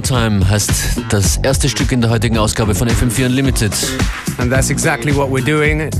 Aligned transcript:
Do 0.00 0.06
It 0.06 0.10
One 0.12 0.30
More 0.30 0.40
Time 0.40 0.48
heißt 0.48 0.70
das 1.10 1.36
erste 1.38 1.68
Stück 1.68 1.92
in 1.92 2.00
der 2.00 2.10
heutigen 2.10 2.38
Ausgabe 2.38 2.74
von 2.74 2.88
FM4 2.88 3.26
Unlimited. 3.26 3.72
And 4.38 4.50
that's 4.50 4.70
exactly 4.70 5.14
what 5.14 5.28
we're 5.30 5.44
doing. 5.44 5.90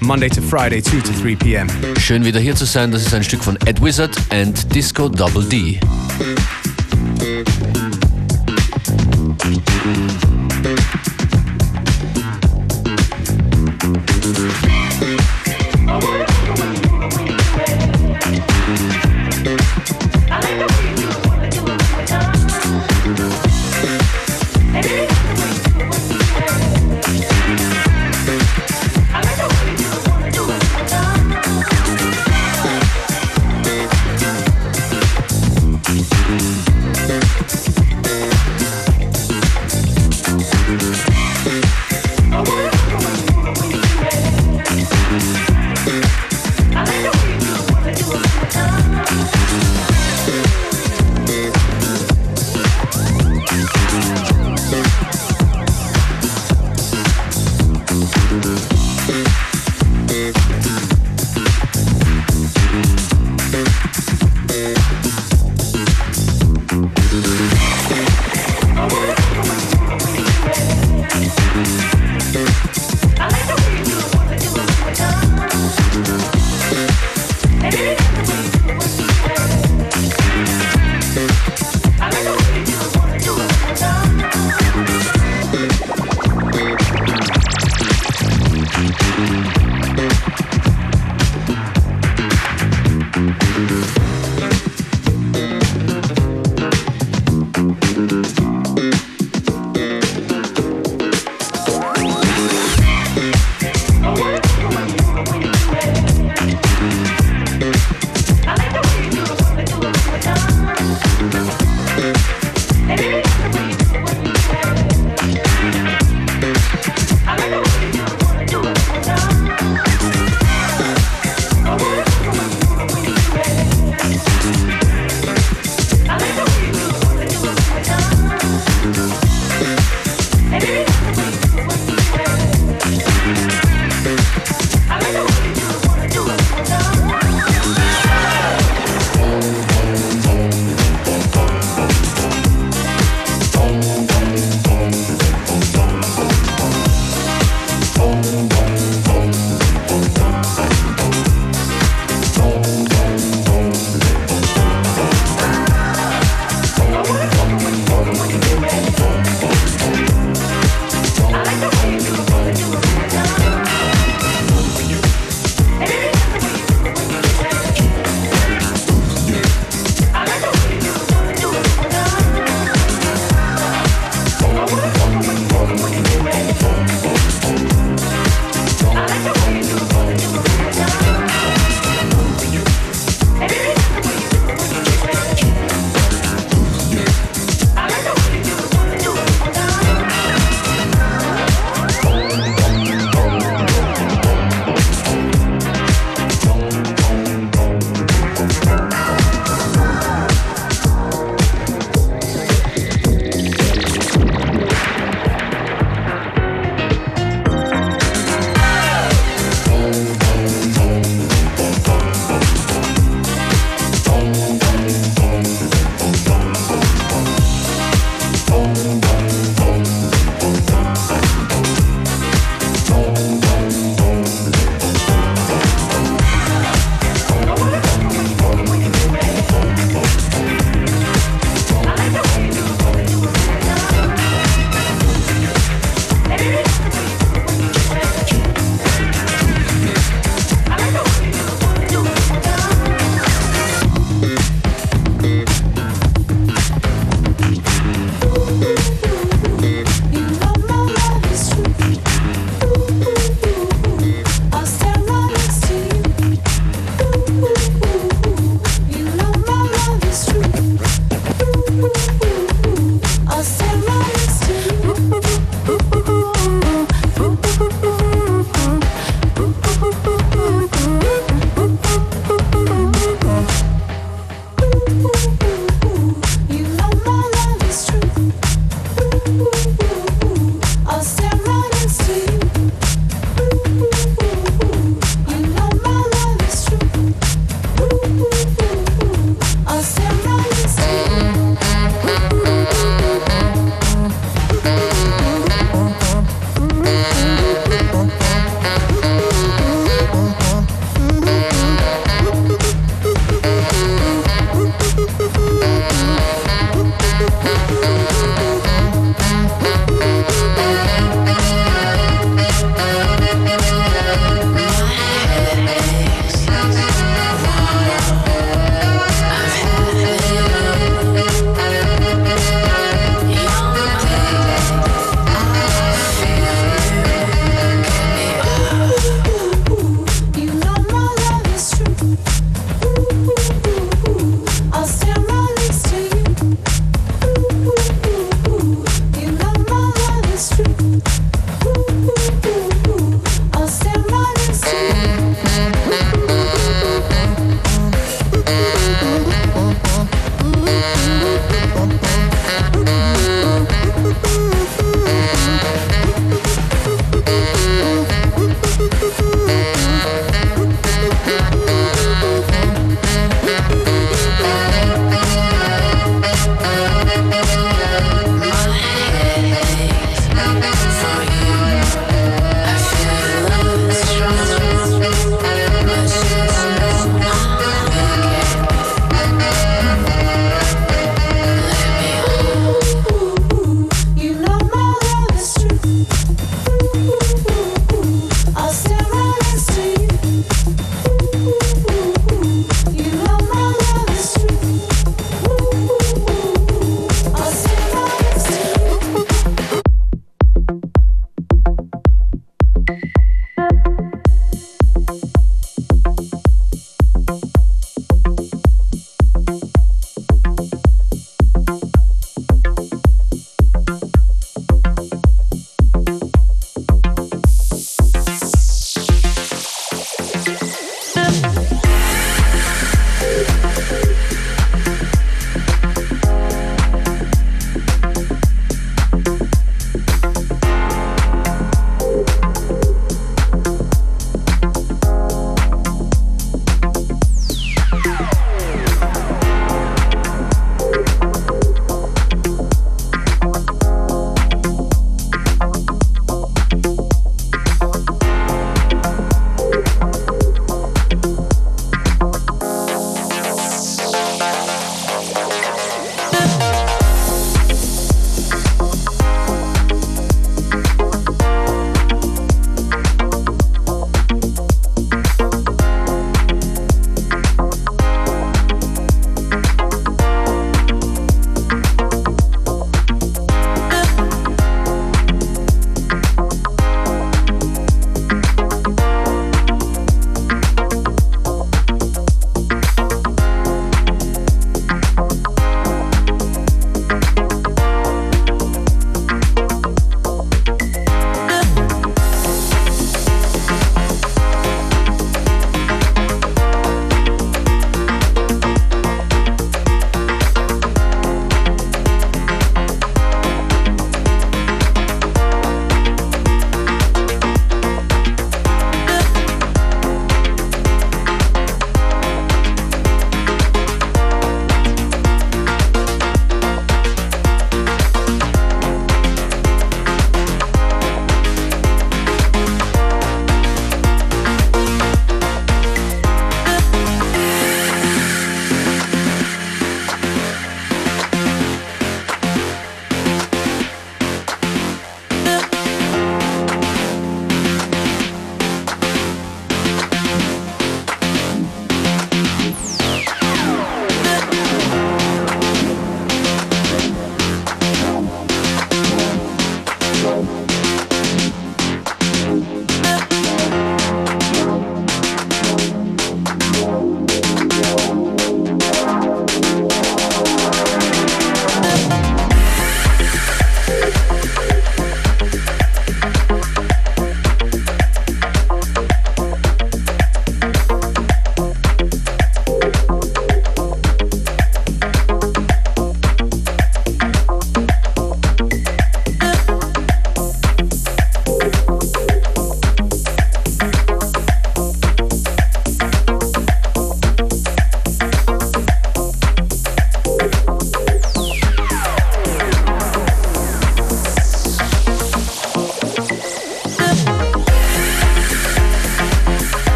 Monday 0.00 0.28
to 0.28 0.42
Friday, 0.42 0.82
2 0.82 1.00
to 1.00 1.12
3 1.22 1.36
p.m. 1.36 1.68
Schön 1.98 2.24
wieder 2.24 2.40
hier 2.40 2.54
zu 2.54 2.64
sein. 2.64 2.90
Das 2.90 3.02
ist 3.02 3.14
ein 3.14 3.24
Stück 3.24 3.42
von 3.42 3.56
Ed 3.66 3.82
Wizard 3.82 4.16
and 4.30 4.74
Disco 4.74 5.08
Double 5.08 5.44
D. 5.44 5.80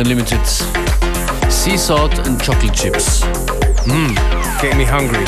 FM4 0.00 0.06
Unlimited. 0.06 0.46
Sea 1.50 1.76
salt 1.76 2.18
and 2.26 2.40
chocolate 2.42 2.74
chips. 2.74 3.22
Mmm, 3.86 4.14
getting 4.60 4.78
me 4.78 4.86
hungry. 4.86 5.24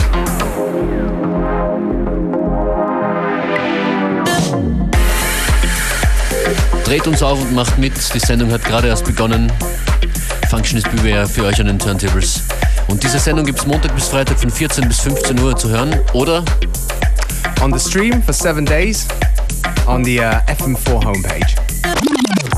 Dreht 6.84 7.06
uns 7.06 7.22
auf 7.22 7.40
und 7.40 7.54
macht 7.54 7.78
mit. 7.78 7.92
Die 8.14 8.18
Sendung 8.18 8.50
hat 8.50 8.64
gerade 8.64 8.88
erst 8.88 9.04
begonnen. 9.04 9.52
Functionist 10.48 10.90
Beware 10.90 11.26
für 11.26 11.44
euch 11.44 11.60
an 11.60 11.66
den 11.66 11.78
Turntables. 11.78 12.42
Und 12.88 13.02
diese 13.02 13.18
Sendung 13.18 13.44
gibt 13.44 13.58
es 13.58 13.66
Montag 13.66 13.94
bis 13.94 14.08
Freitag 14.08 14.38
von 14.38 14.50
14 14.50 14.88
bis 14.88 15.00
15 15.00 15.38
Uhr 15.40 15.56
zu 15.56 15.68
hören 15.68 15.94
oder 16.12 16.44
on 17.62 17.72
the 17.72 17.78
stream 17.78 18.22
for 18.22 18.32
seven 18.32 18.64
days 18.64 19.06
on 19.86 20.04
the 20.04 20.20
uh, 20.20 20.40
FM4 20.46 21.04
homepage. 21.04 22.51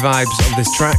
Vibes 0.00 0.38
of 0.48 0.56
this 0.56 0.70
track. 0.76 0.98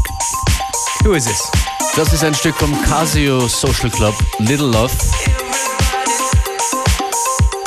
Who 1.03 1.13
is 1.13 1.25
this? 1.25 1.49
Das 1.95 2.13
ist 2.13 2.23
ein 2.23 2.35
Stück 2.35 2.55
vom 2.55 2.79
Casio 2.83 3.47
Social 3.47 3.89
Club, 3.89 4.13
Little 4.37 4.67
Love. 4.67 4.91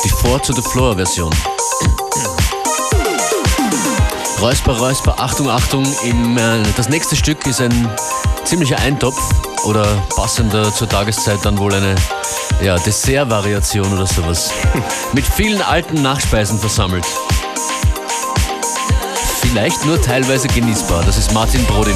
Die 0.04 0.08
Four 0.08 0.40
to 0.42 0.52
the 0.52 0.62
Floor 0.62 0.94
Version. 0.94 1.30
Räusper, 4.40 4.78
Räusper, 4.78 5.18
Achtung, 5.18 5.50
Achtung. 5.50 5.84
Im, 6.04 6.38
äh, 6.38 6.62
das 6.76 6.88
nächste 6.88 7.16
Stück 7.16 7.44
ist 7.46 7.60
ein 7.60 7.90
ziemlicher 8.44 8.78
Eintopf 8.78 9.18
oder 9.64 9.86
passender 10.14 10.72
zur 10.72 10.88
Tageszeit 10.88 11.38
dann 11.42 11.58
wohl 11.58 11.74
eine 11.74 11.96
ja, 12.62 12.76
Dessert-Variation 12.76 13.92
oder 13.92 14.06
sowas. 14.06 14.52
Mit 15.12 15.26
vielen 15.26 15.62
alten 15.62 16.00
Nachspeisen 16.02 16.58
versammelt. 16.60 17.04
Vielleicht 19.54 19.86
nur 19.86 20.02
teilweise 20.02 20.48
genießbar. 20.48 21.04
Das 21.04 21.16
ist 21.16 21.32
Martin 21.32 21.64
Brodin. 21.66 21.94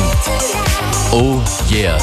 Oh 1.11 1.43
yeah. 1.69 1.99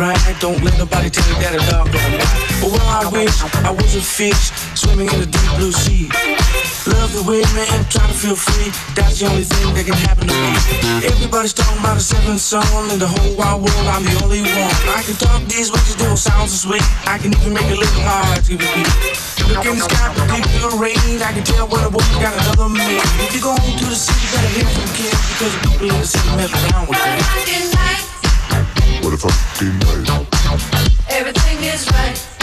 Right. 0.00 0.16
Don't 0.40 0.56
let 0.64 0.72
nobody 0.80 1.12
tell 1.12 1.28
you 1.28 1.36
that 1.44 1.52
a 1.52 1.62
dog 1.68 1.92
don't 1.92 2.12
bite. 2.16 2.32
But 2.64 2.72
well, 2.72 2.88
I 2.88 3.04
wish 3.12 3.36
I 3.60 3.70
was 3.70 3.92
a 3.94 4.00
fish 4.00 4.48
swimming 4.72 5.12
in 5.12 5.20
the 5.20 5.28
deep 5.28 5.50
blue 5.60 5.70
sea. 5.70 6.08
Love 6.88 7.12
the 7.12 7.20
way 7.28 7.44
man 7.52 7.84
try 7.92 8.08
to 8.08 8.16
feel 8.16 8.34
free. 8.34 8.72
That's 8.96 9.20
the 9.20 9.28
only 9.28 9.44
thing 9.44 9.68
that 9.76 9.84
can 9.84 10.00
happen 10.08 10.24
to 10.24 10.32
me. 10.32 10.56
Everybody's 11.04 11.52
talking 11.52 11.76
about 11.76 12.00
a 12.00 12.00
seventh 12.00 12.40
son 12.40 12.64
in 12.88 12.98
the 12.98 13.06
whole 13.06 13.36
wide 13.36 13.60
world. 13.60 13.86
I'm 13.92 14.00
the 14.00 14.16
only 14.24 14.40
one. 14.40 14.74
I 14.88 15.04
can 15.04 15.20
talk 15.20 15.44
these 15.44 15.68
they 15.68 16.08
don't 16.08 16.16
sound 16.16 16.48
so 16.48 16.72
sweet. 16.72 16.84
I 17.04 17.20
can 17.20 17.36
even 17.36 17.52
make 17.52 17.68
a 17.68 17.76
little 17.76 18.04
hard 18.08 18.40
to 18.48 18.56
beat. 18.56 18.88
Look 19.52 19.68
in 19.68 19.76
the 19.76 19.84
sky, 19.84 20.08
the 20.16 20.80
rain. 20.80 21.20
I 21.20 21.36
can 21.36 21.44
tell 21.44 21.68
when 21.68 21.84
a 21.84 21.92
woman 21.92 22.16
got 22.24 22.32
another 22.40 22.72
man. 22.72 23.04
If 23.20 23.36
you 23.36 23.42
go 23.44 23.52
home 23.52 23.76
to 23.76 23.84
the 23.84 23.98
city, 23.98 24.24
better 24.32 24.48
hear 24.56 24.68
from 24.72 24.88
kids 24.96 25.20
because 25.36 25.52
the 25.52 25.60
people 25.68 25.88
in 25.92 26.00
the 26.00 26.08
city 26.08 26.30
mess 26.40 26.52
around 26.56 26.88
with 26.88 26.96
them. 26.96 27.89
Fucking 29.20 29.78
night. 29.80 30.26
Everything 31.10 31.62
is 31.64 31.86
right. 31.90 32.39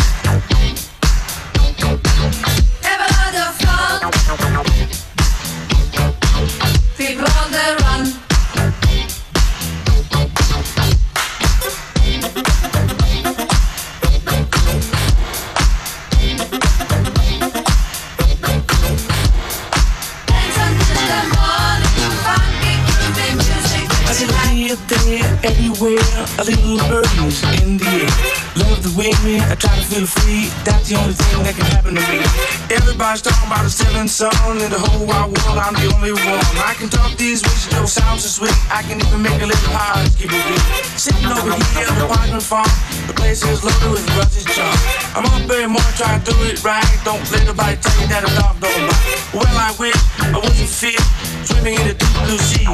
Everywhere, 25.47 26.03
a 26.39 26.43
little 26.43 26.75
birdie's 26.91 27.39
in 27.63 27.79
the 27.79 27.87
air. 27.87 28.11
Love 28.59 28.83
the 28.83 28.91
way 28.99 29.15
me, 29.23 29.39
I 29.39 29.55
try 29.55 29.71
to 29.79 29.85
feel 29.87 30.03
free. 30.03 30.51
That's 30.67 30.91
the 30.91 30.99
only 30.99 31.15
thing 31.15 31.39
that 31.47 31.55
can 31.55 31.63
happen 31.71 31.95
to 31.95 32.03
me. 32.11 32.19
Everybody's 32.67 33.23
talking 33.23 33.47
about 33.47 33.63
a 33.63 33.71
seventh 33.71 34.11
son 34.11 34.35
in 34.59 34.67
the 34.67 34.75
whole 34.75 35.07
wide 35.07 35.31
world. 35.31 35.55
I'm 35.55 35.71
the 35.79 35.87
only 35.95 36.11
one. 36.11 36.43
I 36.59 36.75
can 36.75 36.91
talk 36.91 37.15
these 37.15 37.39
ways, 37.47 37.63
don't 37.71 37.87
sound 37.87 38.19
so 38.19 38.27
sweet. 38.27 38.57
I 38.67 38.83
can 38.83 38.99
even 38.99 39.23
make 39.23 39.39
a 39.39 39.47
little 39.47 39.71
hard, 39.71 40.11
keep 40.19 40.35
it 40.35 40.43
beat. 40.51 40.63
Sitting 40.99 41.31
over 41.31 41.55
here 41.55 41.87
at 41.87 41.95
the 41.95 42.11
Parchman 42.11 42.43
Farm, 42.43 42.67
the 43.07 43.15
place 43.15 43.39
is 43.47 43.63
loaded 43.63 43.87
with 43.87 44.03
rusty 44.19 44.43
charm. 44.51 44.75
I'm 45.15 45.23
up 45.31 45.47
every 45.47 45.71
morning 45.71 45.95
trying 45.95 46.19
to 46.19 46.25
do 46.27 46.35
it 46.43 46.59
right. 46.59 46.83
Don't 47.07 47.23
let 47.31 47.47
nobody 47.47 47.79
tell 47.79 47.95
you 48.03 48.07
that 48.11 48.27
a 48.27 48.31
dog 48.35 48.59
don't 48.59 48.83
bite. 48.83 49.15
Well, 49.31 49.47
I 49.47 49.71
wish 49.79 49.95
I 50.19 50.43
wasn't 50.43 50.67
fit, 50.67 50.99
swimming 51.47 51.79
in 51.79 51.87
the 51.87 51.95
deep 51.95 52.15
blue 52.27 52.35
sea. 52.35 52.67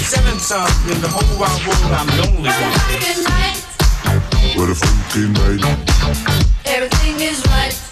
Everybody's 0.00 0.12
talking 0.12 0.24
about 0.24 0.40
the 0.40 0.40
seventh 0.40 0.40
son 0.40 0.68
in 0.90 1.00
the 1.00 1.08
whole 1.08 1.38
wide 1.38 1.60
world. 1.66 1.92
I'm 1.92 2.06
the 2.06 2.22
only 2.28 2.48
one. 2.48 2.72
Funky 2.88 3.22
night. 3.28 3.58
What 4.56 4.70
a 4.70 4.74
fucking 4.74 5.32
night. 5.32 5.60
Everything 6.64 7.20
is 7.20 7.44
right. 7.46 7.89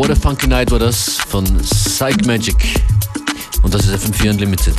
What 0.00 0.08
a 0.08 0.16
Funky 0.16 0.46
Night 0.46 0.70
war 0.70 0.78
das 0.78 1.18
von 1.28 1.44
Psychemagik. 1.44 2.80
Und 3.62 3.74
das 3.74 3.86
ist 3.86 4.02
FM4 4.02 4.30
Unlimited. 4.30 4.74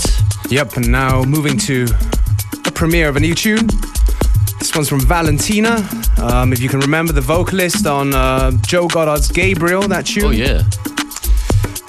Yep, 0.49 0.77
and 0.77 0.87
now 0.87 1.23
moving 1.23 1.59
to 1.59 1.85
a 2.65 2.71
premiere 2.71 3.07
of 3.07 3.17
a 3.17 3.19
new 3.19 3.35
tune. 3.35 3.67
This 4.57 4.73
one's 4.73 4.89
from 4.89 4.99
Valentina. 4.99 5.87
Um, 6.17 6.51
if 6.53 6.59
you 6.59 6.69
can 6.69 6.79
remember 6.79 7.13
the 7.13 7.21
vocalist 7.21 7.85
on 7.85 8.15
uh, 8.15 8.49
Joe 8.65 8.87
Goddard's 8.87 9.31
Gabriel, 9.31 9.87
that 9.89 10.07
tune. 10.07 10.25
Oh 10.25 10.31
yeah. 10.31 10.63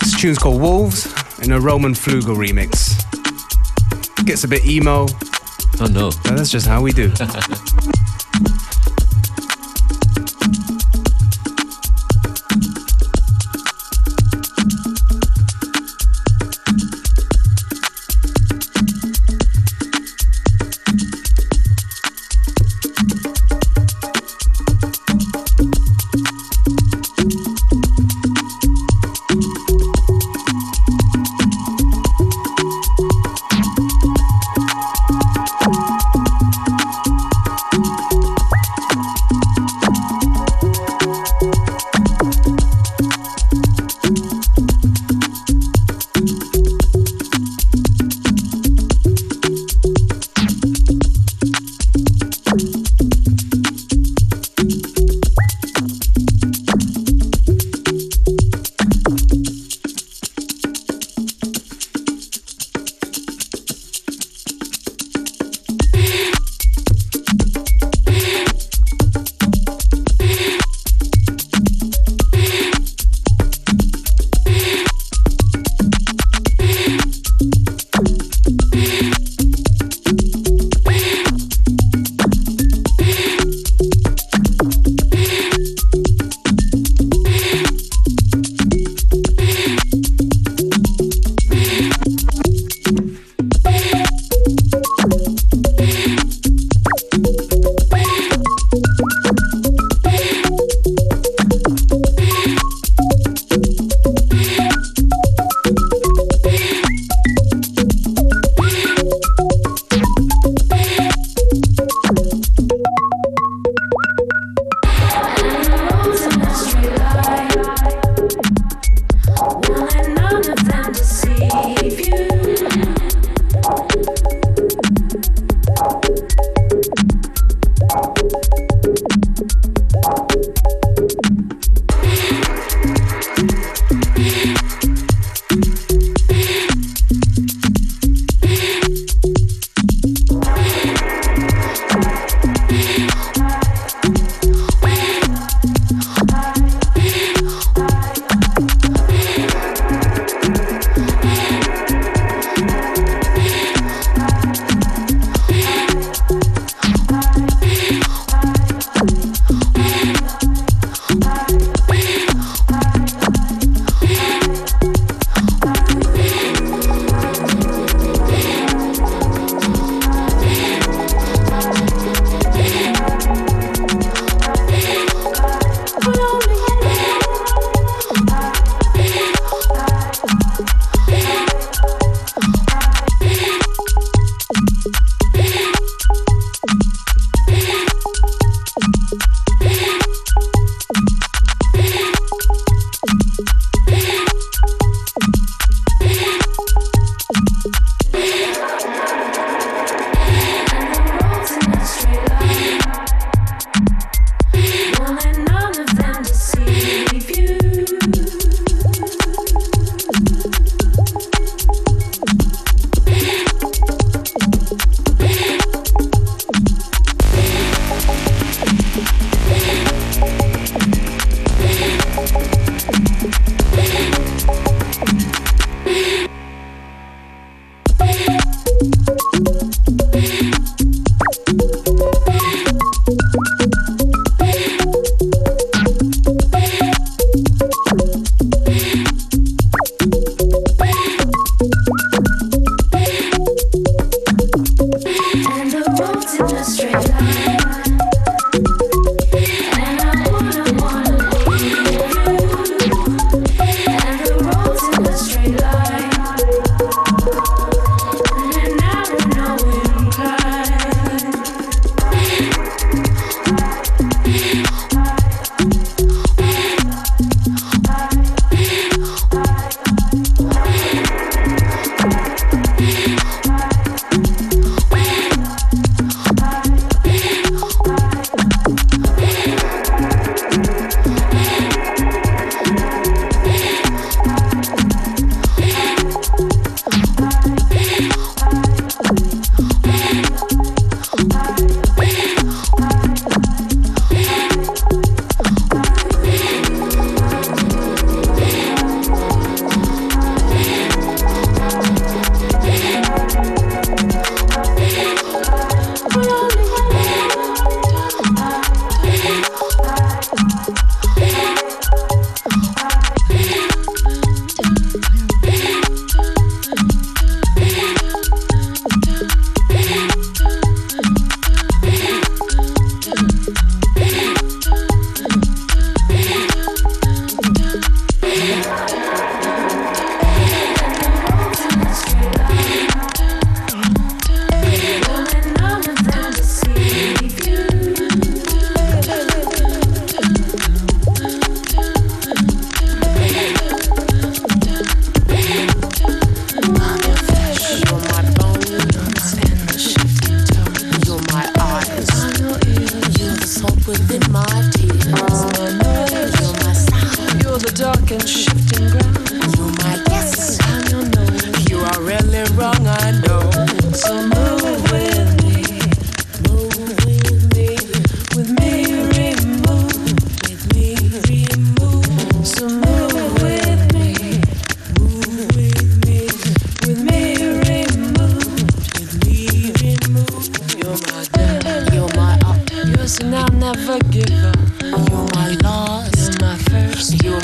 This 0.00 0.14
tune's 0.20 0.36
called 0.36 0.60
Wolves 0.60 1.06
in 1.40 1.52
a 1.52 1.58
Roman 1.58 1.94
Flugel 1.94 2.36
remix. 2.36 2.98
Gets 4.26 4.44
a 4.44 4.48
bit 4.48 4.66
emo, 4.66 5.06
Oh 5.80 5.86
no. 5.86 6.10
but 6.22 6.36
that's 6.36 6.50
just 6.50 6.66
how 6.66 6.82
we 6.82 6.92
do. 6.92 7.10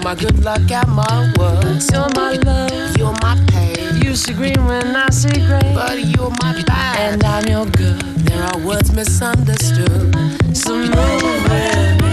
my 0.09 0.15
good 0.15 0.43
luck 0.43 0.71
at 0.71 0.89
my 0.89 1.31
work. 1.39 1.83
You're 1.93 2.09
my 2.15 2.33
love, 2.43 2.97
you're 2.97 3.13
my 3.21 3.39
pain. 3.49 4.01
You 4.01 4.17
see 4.17 4.33
green 4.33 4.65
when 4.65 4.97
I 4.97 5.11
see 5.11 5.29
gray, 5.47 5.73
but 5.75 6.03
you're 6.03 6.31
my 6.41 6.63
bad, 6.67 7.13
and 7.13 7.25
I'm 7.25 7.47
your 7.47 7.67
good. 7.67 8.01
There 8.25 8.43
are 8.43 8.59
words 8.67 8.91
misunderstood, 8.91 10.57
so 10.57 10.79
move 10.79 10.93
it. 10.95 12.08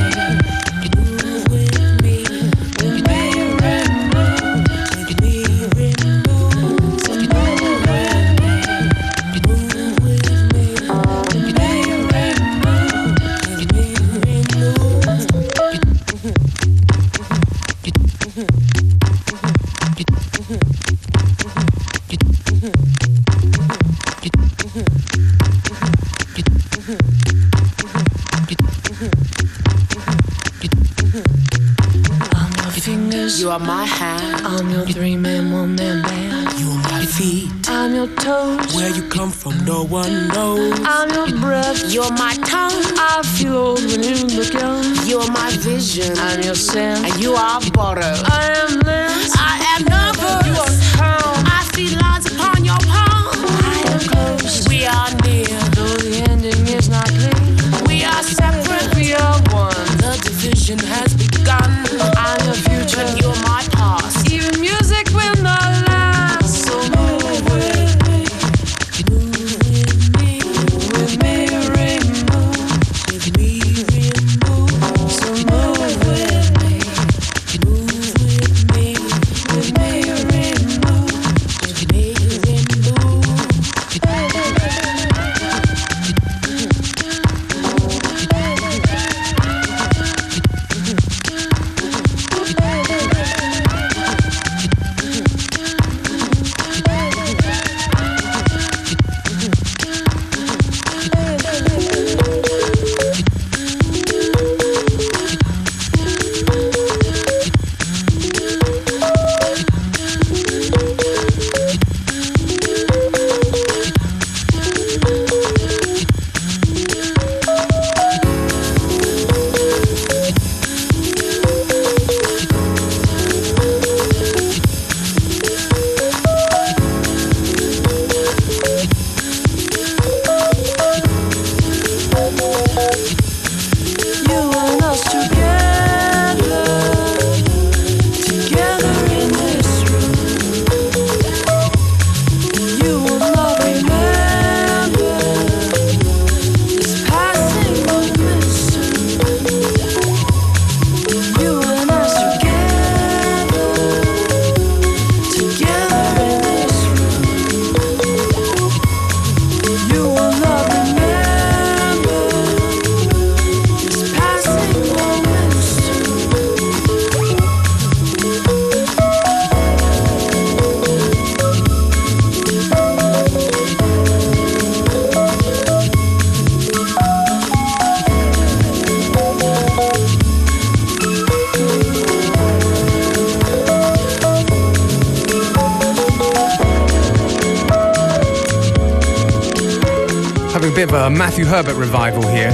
Matthew 191.38 191.52
Herbert 191.52 191.76
revival 191.76 192.26
here. 192.30 192.52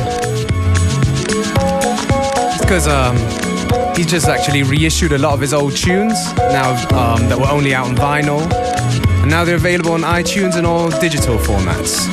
Because 2.59 2.87
um, 2.87 3.15
just 3.95 4.27
actually 4.27 4.63
reissued 4.63 5.11
a 5.11 5.19
lot 5.19 5.35
of 5.35 5.39
his 5.39 5.53
old 5.53 5.75
tunes 5.75 6.15
now 6.33 6.71
um, 6.97 7.29
that 7.29 7.37
were 7.37 7.47
only 7.47 7.75
out 7.75 7.85
on 7.85 7.95
vinyl. 7.95 8.41
And 9.21 9.29
now 9.29 9.43
they're 9.45 9.57
available 9.57 9.91
on 9.91 10.01
iTunes 10.01 10.55
and 10.55 10.65
all 10.65 10.89
digital 10.99 11.37
formats. 11.37 12.09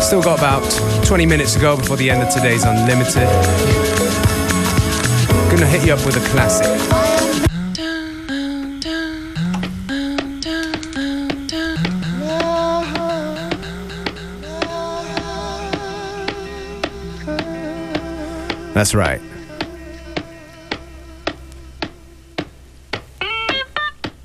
Still 0.00 0.22
got 0.22 0.38
about 0.38 1.04
20 1.04 1.26
minutes 1.26 1.54
to 1.54 1.60
go 1.60 1.76
before 1.76 1.96
the 1.96 2.08
end 2.08 2.22
of 2.22 2.32
today's 2.32 2.62
Unlimited. 2.62 3.28
Gonna 5.50 5.66
hit 5.66 5.84
you 5.84 5.94
up 5.94 6.06
with 6.06 6.16
a 6.16 6.28
classic. 6.28 6.87
That's 18.78 18.94
right. 18.94 19.20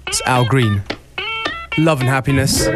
It's 0.05 0.21
Al 0.27 0.45
Green. 0.45 0.83
Love 1.79 2.01
and 2.01 2.07
happiness. 2.07 2.67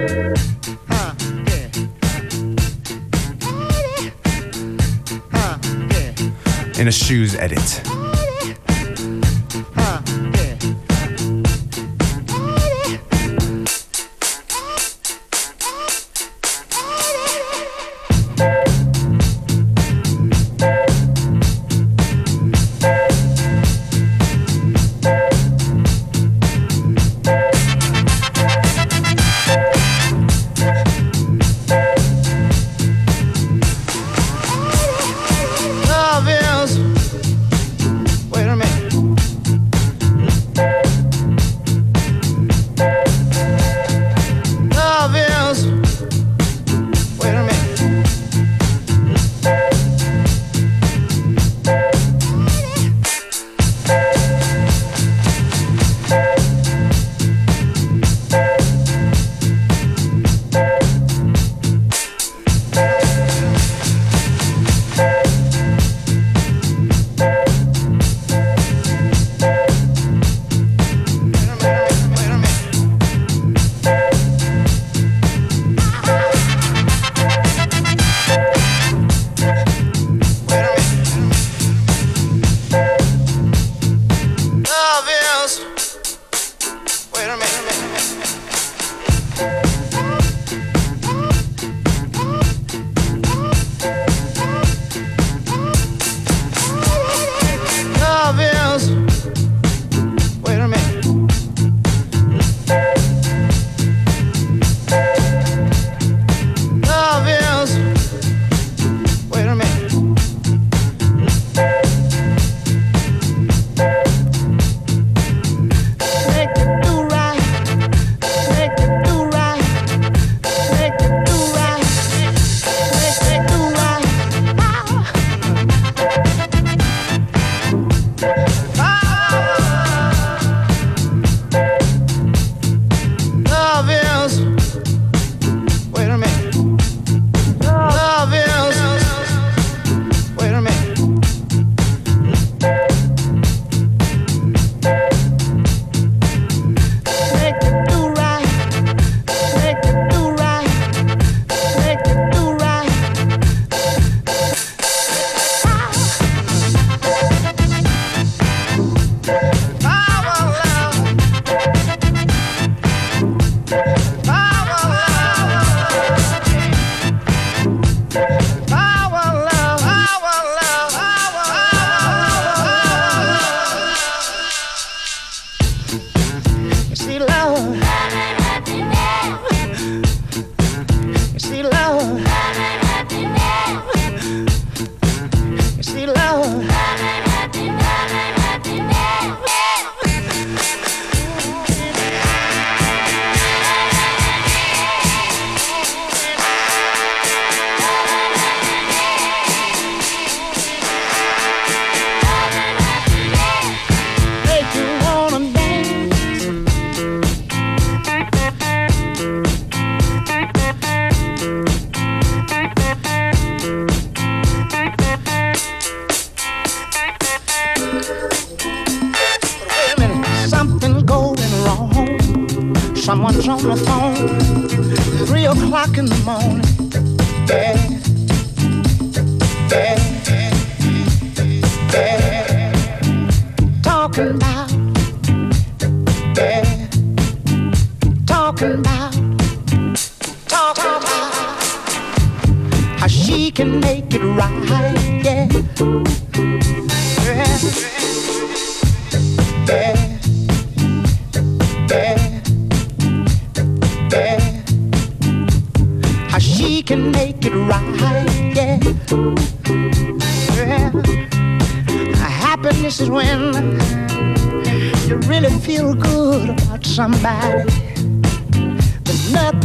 In 6.79 6.87
a 6.87 6.91
shoes 6.91 7.35
edit. 7.35 7.96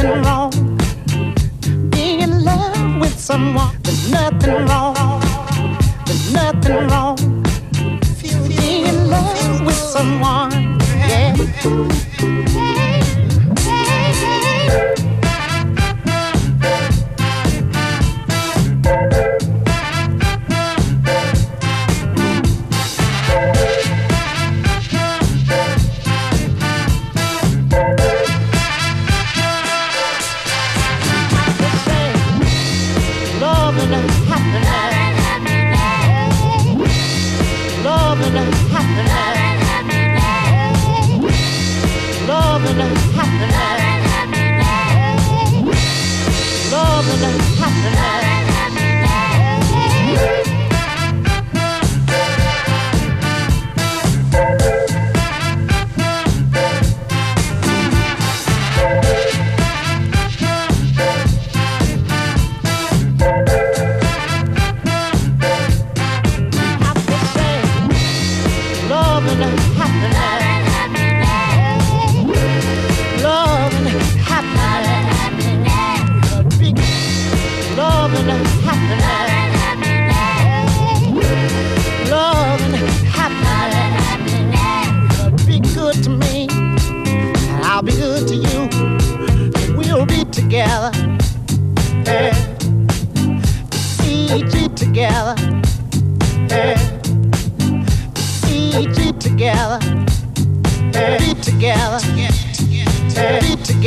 nothing 0.02 0.22
wrong 0.22 0.50
being 1.90 2.20
in 2.20 2.44
love 2.44 3.00
with 3.00 3.18
someone. 3.18 3.76
There's 3.82 4.10
nothing 4.10 4.66
wrong. 4.66 5.20
There's 6.06 6.32
nothing 6.32 6.88
wrong 6.88 7.16
being 8.48 8.86
in 8.86 9.10
love 9.10 9.64
with 9.64 9.76
someone. 9.76 10.78
Yeah. 11.08 13.01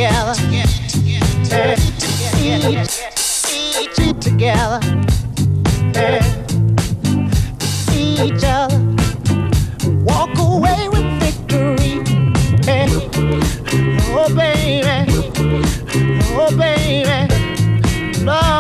together. 0.06 0.34
Eat, 2.38 2.89
eat 3.82 4.22
together. 4.22 4.80
Each 7.91 8.43
other. 8.43 8.80
Walk 10.03 10.38
away 10.38 10.89
with 10.89 11.08
victory. 11.20 12.03
Oh 14.18 14.30
baby, 14.36 14.84
oh 16.38 16.51
baby, 16.58 18.24
love. 18.24 18.55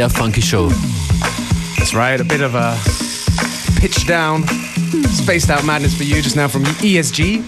Sehr 0.00 0.08
funky 0.08 0.40
Show. 0.40 0.70
That's 1.76 1.92
right, 1.92 2.18
a 2.18 2.24
bit 2.24 2.40
of 2.40 2.54
a 2.54 2.74
pitch 3.78 4.06
down, 4.06 4.46
spaced 5.08 5.50
out 5.50 5.62
madness 5.66 5.94
for 5.94 6.04
you 6.04 6.22
just 6.22 6.36
now 6.36 6.48
from 6.48 6.64
ESG. 6.80 7.42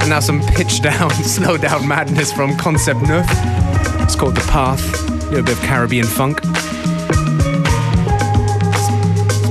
And 0.00 0.10
now 0.10 0.18
some 0.18 0.40
pitch 0.40 0.82
down, 0.82 1.10
slow 1.22 1.56
down 1.56 1.86
madness 1.86 2.32
from 2.32 2.56
Concept 2.56 3.02
Neuf. 3.02 3.24
It's 4.02 4.16
called 4.16 4.34
The 4.34 4.44
Path, 4.50 4.82
a 5.08 5.30
little 5.30 5.44
bit 5.44 5.56
of 5.56 5.62
Caribbean 5.62 6.06
funk. 6.06 6.40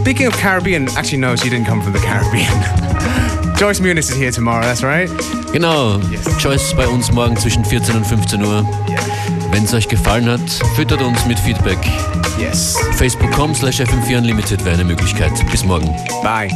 Speaking 0.02 0.28
of 0.28 0.34
Caribbean, 0.34 0.90
actually, 0.98 1.20
no, 1.20 1.38
she 1.38 1.50
didn't 1.50 1.68
come 1.68 1.82
from 1.82 1.94
the 1.94 2.00
Caribbean. 2.00 2.52
Joyce 3.58 3.80
Muniz 3.80 4.10
is 4.10 4.16
here 4.18 4.32
tomorrow, 4.32 4.64
that's 4.64 4.84
right. 4.84 5.08
Genau, 5.54 6.00
Yes. 6.12 6.28
Joyce 6.38 6.74
bei 6.74 6.88
uns 6.88 7.14
morgen 7.14 7.38
zwischen 7.38 7.64
14 7.64 7.96
und 7.96 8.06
15 8.06 8.44
Uhr. 8.44 8.66
Wenn 9.52 9.64
es 9.64 9.74
euch 9.74 9.88
gefallen 9.88 10.30
hat, 10.30 10.50
füttert 10.76 11.02
uns 11.02 11.26
mit 11.26 11.40
Feedback. 11.40 11.80
Yes. 12.40 12.78
Facebook.com 12.98 13.56
slash 13.56 13.82
FM4 13.82 14.18
Unlimited 14.20 14.64
wäre 14.64 14.76
eine 14.76 14.86
Möglichkeit. 14.86 15.32
Bis 15.52 15.64
morgen. 15.66 15.88
Bye. 16.24 16.50